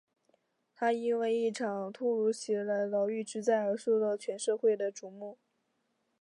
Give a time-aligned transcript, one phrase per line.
[0.73, 5.37] 他因为一场突如其来的牢狱之灾而受到全社会的瞩目。